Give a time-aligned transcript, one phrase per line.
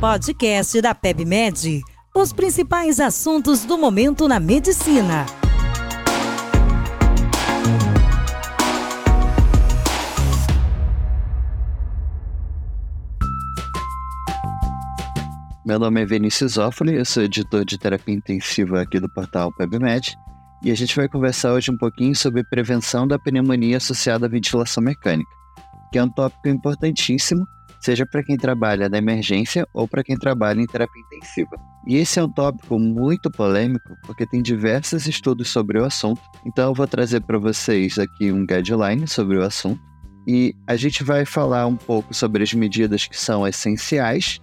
[0.00, 1.82] Podcast da PebMed.
[2.14, 5.26] Os principais assuntos do momento na medicina.
[15.66, 20.16] Meu nome é Vinícius Zófoli, eu sou editor de terapia intensiva aqui do portal PebMed
[20.62, 24.82] e a gente vai conversar hoje um pouquinho sobre prevenção da pneumonia associada à ventilação
[24.82, 25.30] mecânica,
[25.92, 27.46] que é um tópico importantíssimo,
[27.80, 31.56] seja para quem trabalha na emergência ou para quem trabalha em terapia intensiva.
[31.86, 36.68] E esse é um tópico muito polêmico porque tem diversos estudos sobre o assunto, então
[36.68, 39.80] eu vou trazer para vocês aqui um guideline sobre o assunto
[40.28, 44.40] e a gente vai falar um pouco sobre as medidas que são essenciais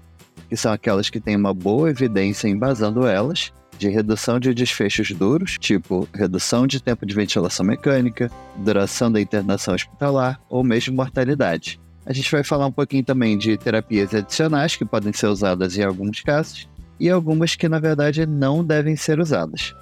[0.47, 5.57] que são aquelas que têm uma boa evidência embasando elas, de redução de desfechos duros,
[5.59, 11.79] tipo redução de tempo de ventilação mecânica, duração da internação hospitalar ou mesmo mortalidade.
[12.05, 15.83] A gente vai falar um pouquinho também de terapias adicionais que podem ser usadas em
[15.83, 16.67] alguns casos
[16.99, 19.73] e algumas que na verdade não devem ser usadas.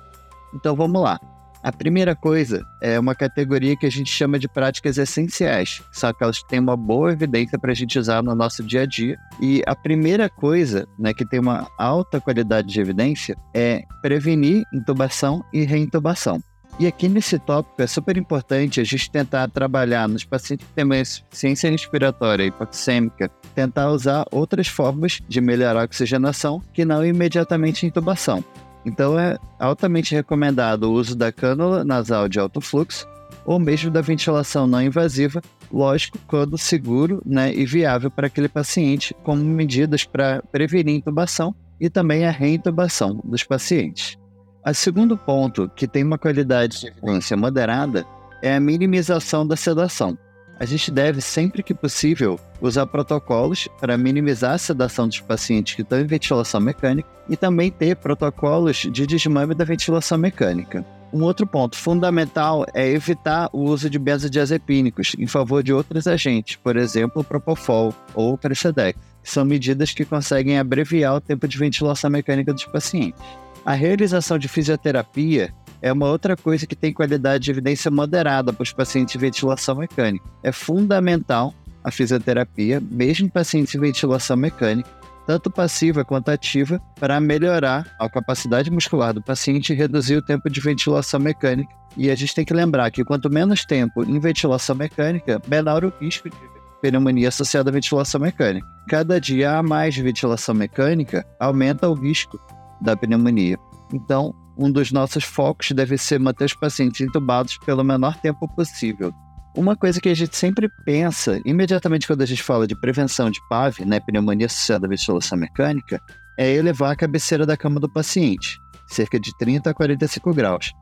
[0.53, 1.20] Então vamos lá.
[1.66, 6.47] A primeira coisa é uma categoria que a gente chama de práticas essenciais, aquelas que
[6.47, 9.17] têm uma boa evidência para a gente usar no nosso dia a dia.
[9.41, 15.43] E a primeira coisa, né, que tem uma alta qualidade de evidência, é prevenir intubação
[15.52, 16.39] e reintubação.
[16.77, 20.86] E aqui nesse tópico é super importante a gente tentar trabalhar nos pacientes que têm
[20.86, 27.88] uma insuficiência respiratória hipoxêmica, tentar usar outras formas de melhorar a oxigenação que não imediatamente
[27.88, 28.43] intubação.
[28.86, 33.08] Então é altamente recomendado o uso da cânula nasal de alto fluxo
[33.45, 39.16] ou mesmo da ventilação não invasiva, lógico, quando seguro né, e viável para aquele paciente,
[39.23, 44.17] como medidas para prevenir intubação e também a reintubação dos pacientes.
[44.66, 48.03] O segundo ponto, que tem uma qualidade de evidência moderada,
[48.42, 50.17] é a minimização da sedação
[50.58, 55.81] a gente deve, sempre que possível, usar protocolos para minimizar a sedação dos pacientes que
[55.81, 60.86] estão em ventilação mecânica e também ter protocolos de desmame da ventilação mecânica.
[61.14, 66.58] Um outro ponto fundamental é evitar o uso de benzodiazepínicos em favor de outros agentes,
[66.58, 72.10] por exemplo, Propofol ou Precedex, que são medidas que conseguem abreviar o tempo de ventilação
[72.10, 73.22] mecânica dos pacientes.
[73.66, 78.64] A realização de fisioterapia é uma outra coisa que tem qualidade de evidência moderada para
[78.64, 80.26] os pacientes de ventilação mecânica.
[80.43, 81.54] É fundamental
[81.86, 84.90] a fisioterapia, mesmo em pacientes de ventilação mecânica,
[85.28, 90.50] tanto passiva quanto ativa, para melhorar a capacidade muscular do paciente e reduzir o tempo
[90.50, 91.73] de ventilação mecânica.
[91.96, 95.94] E a gente tem que lembrar que quanto menos tempo em ventilação mecânica, menor o
[96.02, 96.36] risco de
[96.82, 98.67] pneumonia associada à ventilação mecânica.
[98.90, 102.40] Cada dia a mais de ventilação mecânica aumenta o risco
[102.82, 103.58] da pneumonia.
[103.94, 109.14] Então, um dos nossos focos deve ser manter os pacientes intubados pelo menor tempo possível.
[109.55, 113.39] Uma coisa que a gente sempre pensa, imediatamente quando a gente fala de prevenção de
[113.48, 116.02] PAV, né, pneumonia associada à ventilação mecânica,
[116.38, 120.73] é elevar a cabeceira da cama do paciente, cerca de 30 a 45 graus.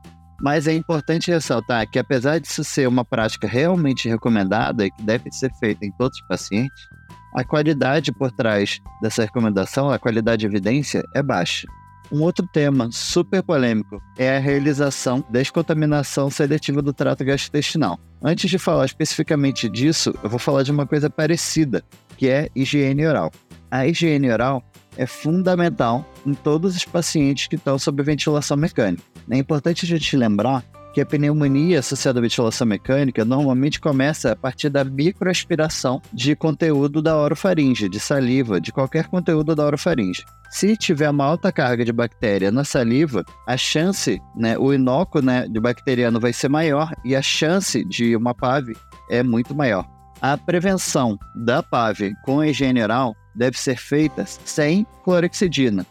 [0.42, 5.30] Mas é importante ressaltar que, apesar disso ser uma prática realmente recomendada e que deve
[5.30, 6.88] ser feita em todos os pacientes,
[7.36, 11.68] a qualidade por trás dessa recomendação, a qualidade de evidência, é baixa.
[12.12, 17.98] Um outro tema super polêmico é a realização da descontaminação seletiva do trato gastrointestinal.
[18.22, 21.82] Antes de falar especificamente disso, eu vou falar de uma coisa parecida,
[22.16, 23.32] que é higiene oral.
[23.70, 24.62] A higiene oral
[24.96, 29.02] é fundamental em todos os pacientes que estão sob ventilação mecânica.
[29.30, 30.62] É importante a gente lembrar
[30.94, 37.02] que a pneumonia associada à ventilação mecânica normalmente começa a partir da microaspiração de conteúdo
[37.02, 40.24] da orofaringe, de saliva, de qualquer conteúdo da orofaringe.
[40.50, 45.48] Se tiver uma alta carga de bactéria na saliva, a chance, né, o inóculo né,
[45.48, 48.72] de bacteriano vai ser maior e a chance de uma PAV
[49.10, 49.84] é muito maior.
[50.22, 55.84] A prevenção da PAV com a higiene oral deve ser feita sem clorexidina.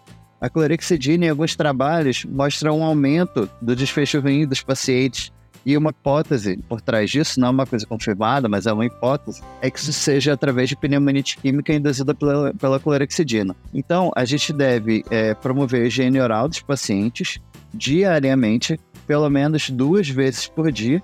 [0.43, 5.31] A clorexidina, em alguns trabalhos, mostra um aumento do desfecho ruim dos pacientes.
[5.65, 9.41] E uma hipótese por trás disso, não é uma coisa confirmada, mas é uma hipótese,
[9.61, 13.55] é que isso seja através de pneumonia química induzida pela, pela clorexidina.
[13.73, 17.39] Então, a gente deve é, promover a higiene oral dos pacientes
[17.73, 18.77] diariamente,
[19.07, 21.01] pelo menos duas vezes por dia,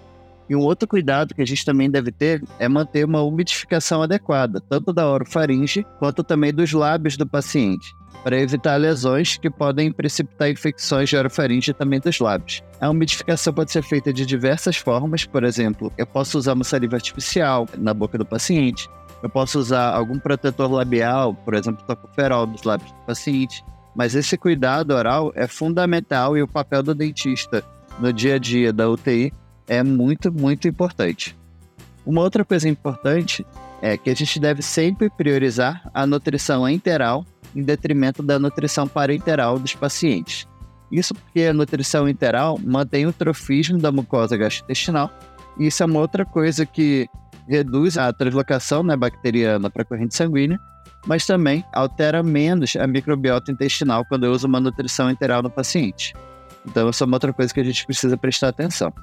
[0.50, 4.60] e um outro cuidado que a gente também deve ter é manter uma umidificação adequada,
[4.60, 10.50] tanto da orofaringe quanto também dos lábios do paciente para evitar lesões que podem precipitar
[10.50, 12.62] infecções de orofaringe e também dos lábios.
[12.80, 16.95] A umidificação pode ser feita de diversas formas, por exemplo, eu posso usar uma saliva
[16.95, 18.89] artificial na boca do paciente,
[19.21, 23.63] eu posso usar algum protetor labial, por exemplo, tocoferol nos lábios do paciente,
[23.95, 27.63] mas esse cuidado oral é fundamental e o papel do dentista
[28.00, 29.33] no dia a dia da UTI
[29.68, 31.38] é muito, muito importante.
[32.06, 33.45] Uma outra coisa importante
[33.81, 37.25] é que a gente deve sempre priorizar a nutrição enteral
[37.56, 40.48] em detrimento da nutrição parenteral dos pacientes.
[40.92, 45.12] Isso porque a nutrição enteral mantém o trofismo da mucosa gastrointestinal,
[45.57, 47.07] e isso é uma outra coisa que
[47.48, 50.60] reduz a translocação né, bacteriana para a corrente sanguínea,
[51.06, 56.13] mas também altera menos a microbiota intestinal quando eu uso uma nutrição enteral no paciente.
[56.66, 58.94] Então, essa é uma outra coisa que a gente precisa prestar atenção.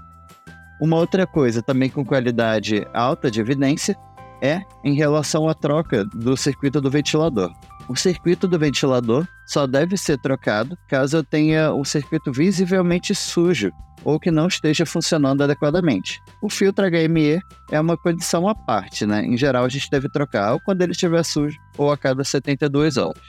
[0.81, 3.96] Uma outra coisa também com qualidade alta de evidência
[4.42, 7.50] é em relação à troca do circuito do ventilador.
[7.88, 13.71] O circuito do ventilador só deve ser trocado caso eu tenha um circuito visivelmente sujo
[14.03, 16.21] ou que não esteja funcionando adequadamente.
[16.43, 17.41] O filtro HME
[17.71, 19.25] é uma condição à parte, né?
[19.25, 22.97] Em geral, a gente deve trocar ou quando ele estiver sujo ou a cada 72
[22.97, 23.23] horas.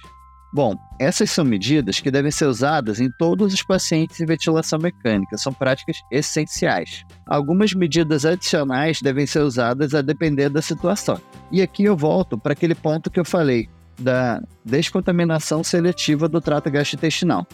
[0.54, 5.38] Bom, essas são medidas que devem ser usadas em todos os pacientes em ventilação mecânica,
[5.38, 7.04] são práticas essenciais.
[7.28, 11.20] Algumas medidas adicionais devem ser usadas a depender da situação.
[11.52, 16.70] E aqui eu volto para aquele ponto que eu falei da descontaminação seletiva do trato
[16.70, 17.46] gastrointestinal.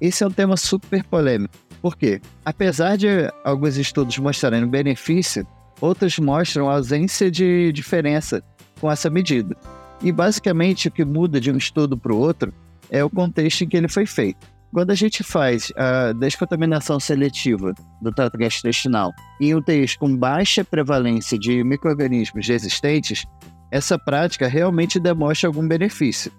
[0.00, 1.54] Esse é um tema super polêmico.
[1.80, 2.20] Por quê?
[2.44, 3.08] Apesar de
[3.44, 5.46] alguns estudos mostrarem benefício,
[5.80, 8.42] outros mostram ausência de diferença
[8.80, 9.56] com essa medida.
[10.02, 12.52] E basicamente o que muda de um estudo para o outro
[12.90, 14.46] é o contexto em que ele foi feito.
[14.72, 21.38] Quando a gente faz a descontaminação seletiva do trato gastrointestinal em UTIs com baixa prevalência
[21.38, 23.24] de micro-organismos resistentes,
[23.70, 26.32] essa prática realmente demonstra algum benefício.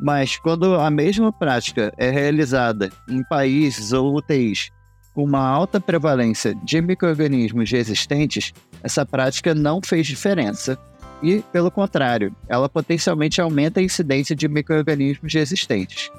[0.00, 4.70] Mas quando a mesma prática é realizada em países ou UTIs
[5.14, 8.52] com uma alta prevalência de micro-organismos resistentes,
[8.82, 10.78] essa prática não fez diferença
[11.22, 16.10] e, pelo contrário, ela potencialmente aumenta a incidência de micro-organismos resistentes.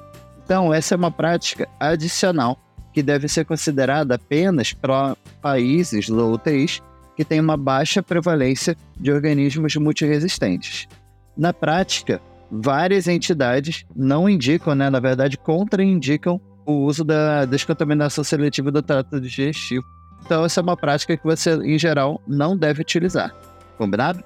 [0.44, 2.58] Então, essa é uma prática adicional
[2.92, 6.80] que deve ser considerada apenas para países ou UTIs
[7.16, 10.88] que têm uma baixa prevalência de organismos multiresistentes.
[11.36, 12.20] Na prática,
[12.50, 19.20] várias entidades não indicam, né, na verdade, contraindicam o uso da descontaminação seletiva do trato
[19.20, 19.84] digestivo.
[20.24, 23.34] Então, essa é uma prática que você, em geral, não deve utilizar.
[23.76, 24.22] Combinado?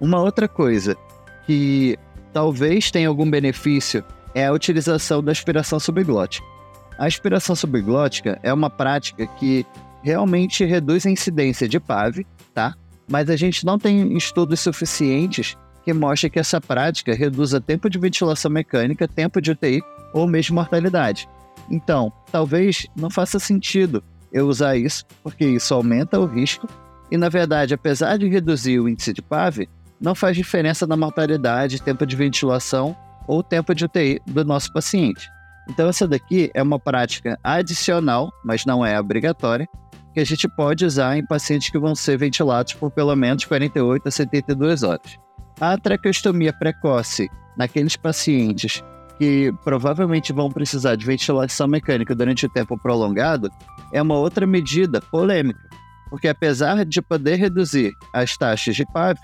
[0.00, 0.96] Uma outra coisa
[1.46, 1.96] que
[2.32, 4.04] talvez tenha algum benefício
[4.34, 6.46] é a utilização da aspiração subglótica.
[6.98, 9.64] A aspiração subglótica é uma prática que
[10.02, 12.24] realmente reduz a incidência de PAV,
[12.54, 12.74] tá?
[13.08, 17.98] Mas a gente não tem estudos suficientes que mostrem que essa prática reduza tempo de
[17.98, 21.28] ventilação mecânica, tempo de UTI ou mesmo mortalidade.
[21.70, 24.02] Então, talvez não faça sentido
[24.32, 26.68] eu usar isso, porque isso aumenta o risco
[27.10, 29.66] e, na verdade, apesar de reduzir o índice de PAV,
[30.00, 32.96] não faz diferença na mortalidade, tempo de ventilação
[33.26, 35.28] ou tempo de UTI do nosso paciente.
[35.68, 39.68] Então, essa daqui é uma prática adicional, mas não é obrigatória,
[40.18, 44.08] que a gente pode usar em pacientes que vão ser ventilados por pelo menos 48
[44.08, 45.16] a 72 horas.
[45.60, 48.82] A traqueostomia precoce naqueles pacientes
[49.16, 53.48] que provavelmente vão precisar de ventilação mecânica durante o tempo prolongado
[53.92, 55.60] é uma outra medida polêmica,
[56.10, 59.18] porque apesar de poder reduzir as taxas de PAV,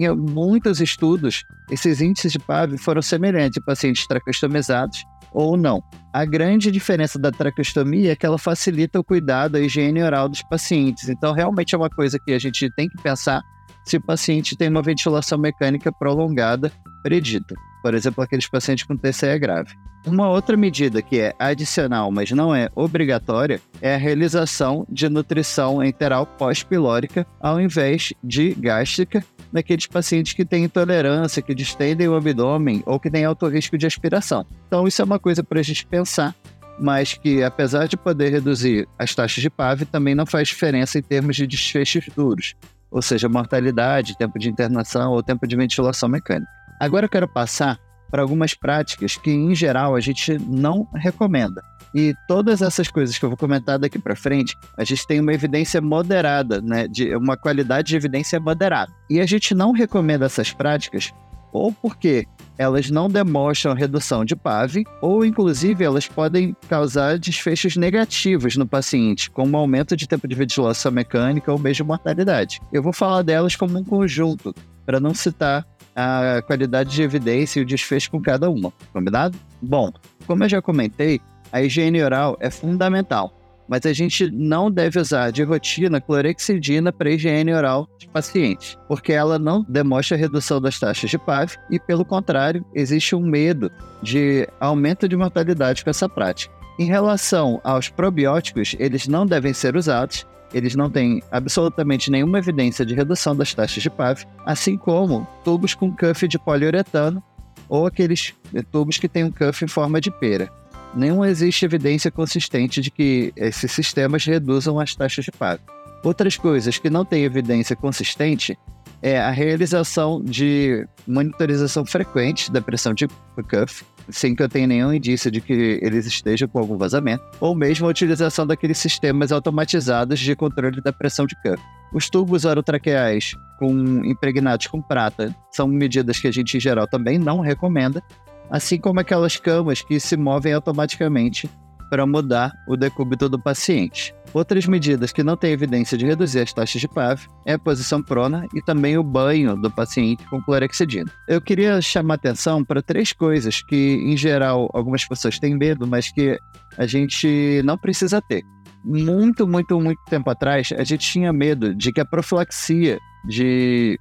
[0.00, 5.82] em muitos estudos, esses índices de PAV foram semelhantes em pacientes traqueostomizados ou não.
[6.12, 10.42] A grande diferença da traqueostomia é que ela facilita o cuidado, a higiene oral dos
[10.42, 11.08] pacientes.
[11.08, 13.42] Então, realmente é uma coisa que a gente tem que pensar
[13.84, 17.54] se o paciente tem uma ventilação mecânica prolongada predita.
[17.82, 19.74] Por exemplo, aqueles pacientes com TCE grave.
[20.06, 25.84] Uma outra medida que é adicional, mas não é obrigatória, é a realização de nutrição
[25.84, 32.82] enteral pós-pilórica ao invés de gástrica naqueles pacientes que têm intolerância, que distendem o abdômen
[32.86, 34.46] ou que têm alto risco de aspiração.
[34.66, 36.34] Então, isso é uma coisa para a gente pensar,
[36.78, 41.02] mas que, apesar de poder reduzir as taxas de PAV, também não faz diferença em
[41.02, 42.54] termos de desfechos duros,
[42.90, 46.50] ou seja, mortalidade, tempo de internação ou tempo de ventilação mecânica.
[46.78, 47.78] Agora eu quero passar
[48.10, 51.62] para algumas práticas que, em geral, a gente não recomenda.
[51.94, 55.32] E todas essas coisas que eu vou comentar daqui para frente, a gente tem uma
[55.32, 58.92] evidência moderada, né, de uma qualidade de evidência moderada.
[59.08, 61.12] E a gente não recomenda essas práticas
[61.52, 62.26] ou porque
[62.58, 69.30] elas não demonstram redução de PAV, ou inclusive elas podem causar desfechos negativos no paciente,
[69.30, 72.60] como aumento de tempo de ventilação mecânica ou mesmo mortalidade.
[72.70, 74.54] Eu vou falar delas como um conjunto,
[74.84, 75.66] para não citar
[75.96, 79.38] a qualidade de evidência e o desfecho com cada uma, combinado?
[79.62, 79.90] Bom,
[80.26, 81.20] como eu já comentei,
[81.52, 83.32] a higiene oral é fundamental,
[83.70, 89.12] mas a gente não deve usar de rotina clorexidina para higiene oral de pacientes, porque
[89.12, 93.70] ela não demonstra redução das taxas de PAV e, pelo contrário, existe um medo
[94.02, 96.52] de aumento de mortalidade com essa prática.
[96.80, 102.84] Em relação aos probióticos, eles não devem ser usados, eles não têm absolutamente nenhuma evidência
[102.84, 107.22] de redução das taxas de PAV, assim como tubos com cuff de poliuretano
[107.68, 108.34] ou aqueles
[108.72, 110.50] tubos que têm um cuff em forma de pera.
[110.94, 115.60] Não existe evidência consistente de que esses sistemas reduzam as taxas de PAV.
[116.02, 118.58] Outras coisas que não têm evidência consistente
[119.02, 123.06] é a realização de monitorização frequente da pressão de
[123.48, 127.54] cuff, sem que eu tenha nenhum indício de que eles estejam com algum vazamento, ou
[127.54, 131.62] mesmo a utilização daqueles sistemas automatizados de controle da pressão de cuff.
[131.92, 137.18] Os tubos orotraqueais com impregnados com prata são medidas que a gente em geral também
[137.18, 138.02] não recomenda,
[138.50, 141.48] assim como aquelas camas que se movem automaticamente
[141.90, 144.14] para mudar o decúbito do paciente.
[144.32, 148.00] Outras medidas que não têm evidência de reduzir as taxas de PAV é a posição
[148.00, 151.10] prona e também o banho do paciente com clorexidina.
[151.26, 156.12] Eu queria chamar atenção para três coisas que, em geral, algumas pessoas têm medo, mas
[156.12, 156.38] que
[156.78, 158.44] a gente não precisa ter.
[158.84, 163.98] Muito, muito, muito tempo atrás, a gente tinha medo de que a profilaxia de,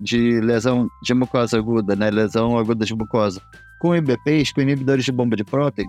[0.00, 3.42] de lesão de mucosa aguda, né, lesão aguda de mucosa,
[3.82, 5.88] com IBPs, com inibidores de bomba de prótein,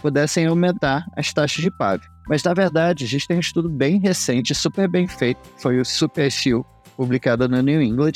[0.00, 2.00] pudessem aumentar as taxas de PAV.
[2.26, 5.84] Mas, na verdade, a gente tem um estudo bem recente, super bem feito, foi o
[5.84, 6.64] SuperShield,
[6.96, 8.12] publicado no New England,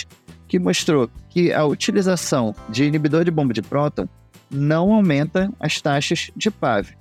[0.48, 4.08] que mostrou que a utilização de inibidor de bomba de próton
[4.50, 6.96] não aumenta as taxas de PAV.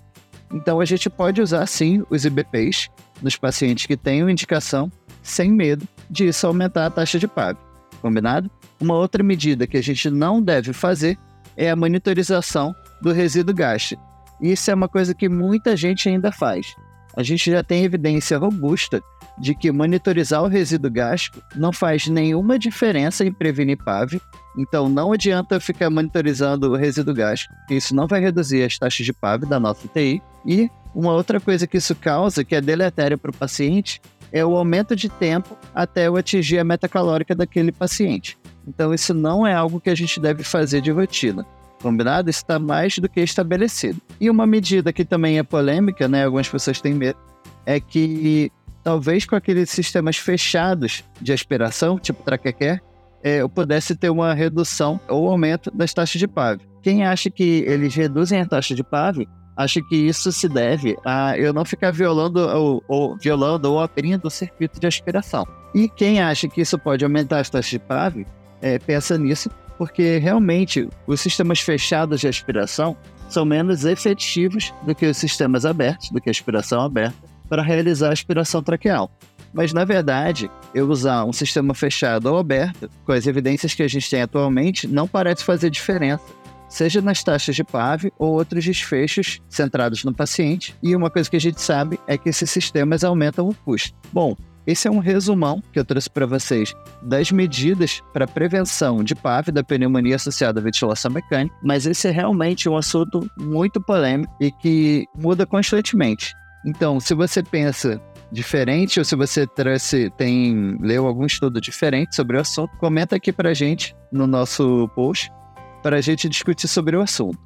[0.51, 2.89] Então, a gente pode usar, sim, os IBPs
[3.22, 4.91] nos pacientes que tenham indicação,
[5.24, 7.57] sem medo disso aumentar a taxa de PAV.
[8.01, 8.51] Combinado?
[8.81, 11.17] Uma outra medida que a gente não deve fazer
[11.58, 14.04] é a monitorização do resíduo gástrico.
[14.40, 16.68] Isso é uma coisa que muita gente ainda faz.
[17.16, 19.02] A gente já tem evidência robusta
[19.40, 24.22] de que monitorizar o resíduo gástrico não faz nenhuma diferença em prevenir PAV,
[24.56, 29.14] então não adianta ficar monitorizando o resíduo gástrico, isso não vai reduzir as taxas de
[29.14, 30.22] PAV da nossa UTI.
[30.46, 34.55] E uma outra coisa que isso causa, que é deletério para o paciente, é o
[34.55, 38.38] aumento de tempo até eu atingir a meta calórica daquele paciente.
[38.67, 41.46] Então, isso não é algo que a gente deve fazer de rotina.
[41.81, 42.29] Combinado?
[42.29, 44.01] Isso está mais do que estabelecido.
[44.19, 46.25] E uma medida que também é polêmica, né?
[46.25, 47.19] Algumas pessoas têm medo,
[47.65, 48.51] é que
[48.84, 52.81] talvez com aqueles sistemas fechados de aspiração, tipo traquequer,
[53.24, 56.62] é, eu pudesse ter uma redução ou aumento das taxas de PAV.
[56.81, 59.27] Quem acha que eles reduzem a taxa de PAV,
[59.58, 64.26] acha que isso se deve a eu não ficar violando ou, ou violando ou abrindo
[64.26, 65.48] o circuito de aspiração.
[65.74, 68.26] E quem acha que isso pode aumentar as taxas de PAV,
[68.62, 72.96] é, pensa nisso, porque realmente os sistemas fechados de aspiração
[73.28, 77.18] são menos efetivos do que os sistemas abertos, do que a aspiração aberta,
[77.50, 79.12] para realizar a aspiração traqueal.
[79.54, 83.88] Mas, na verdade, eu usar um sistema fechado ou aberto, com as evidências que a
[83.88, 86.24] gente tem atualmente, não parece fazer diferença,
[86.70, 90.76] seja nas taxas de PAV ou outros desfechos centrados no paciente.
[90.82, 93.96] E uma coisa que a gente sabe é que esses sistemas aumentam o custo.
[94.12, 94.36] Bom,
[94.68, 99.50] esse é um resumão que eu trouxe para vocês das medidas para prevenção de PAV
[99.50, 104.52] da pneumonia associada à ventilação mecânica, mas esse é realmente um assunto muito polêmico e
[104.52, 106.34] que muda constantemente.
[106.66, 112.36] Então, se você pensa diferente ou se você trouxe, tem leu algum estudo diferente sobre
[112.36, 115.32] o assunto, comenta aqui para gente no nosso post
[115.81, 117.38] para a gente discutir sobre o assunto.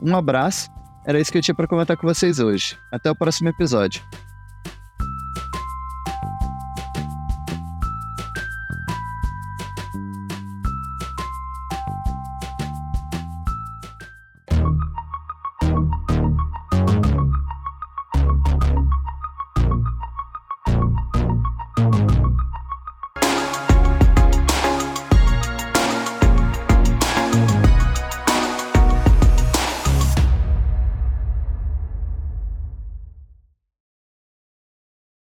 [0.00, 0.70] Um abraço,
[1.06, 2.76] era isso que eu tinha para comentar com vocês hoje.
[2.92, 4.02] Até o próximo episódio.